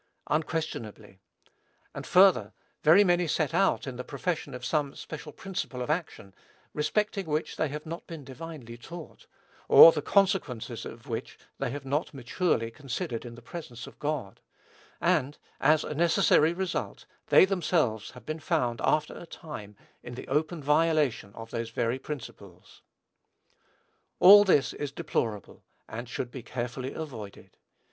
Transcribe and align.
Unquestionably. 0.31 1.19
And, 1.93 2.07
further, 2.07 2.53
very 2.81 3.03
many 3.03 3.27
set 3.27 3.53
out 3.53 3.85
in 3.85 3.97
the 3.97 4.03
profession 4.03 4.55
of 4.55 4.65
some 4.65 4.95
special 4.95 5.31
principle 5.31 5.79
of 5.83 5.91
action, 5.91 6.33
respecting 6.73 7.27
which 7.27 7.55
they 7.55 7.67
have 7.67 7.85
not 7.85 8.07
been 8.07 8.23
divinely 8.23 8.79
taught, 8.79 9.27
or 9.69 9.91
the 9.91 10.01
consequences 10.01 10.85
of 10.85 11.05
which 11.07 11.37
they 11.59 11.69
have 11.69 11.85
not 11.85 12.15
maturely 12.15 12.71
considered 12.71 13.25
in 13.25 13.35
the 13.35 13.43
presence 13.43 13.85
of 13.85 13.99
God, 13.99 14.39
and, 14.99 15.37
as 15.59 15.83
a 15.83 15.93
necessary 15.93 16.51
result, 16.51 17.05
they 17.27 17.45
themselves 17.45 18.09
have 18.13 18.25
been 18.25 18.39
found 18.39 18.81
after 18.83 19.15
a 19.15 19.27
time 19.27 19.75
in 20.01 20.15
the 20.15 20.27
open 20.29 20.63
violation 20.63 21.31
of 21.35 21.51
those 21.51 21.69
very 21.69 21.99
principles. 21.99 22.81
All 24.19 24.45
this 24.45 24.73
is 24.73 24.91
deplorable, 24.91 25.61
and 25.87 26.09
should 26.09 26.31
be 26.31 26.41
carefully 26.41 26.91
avoided. 26.91 27.55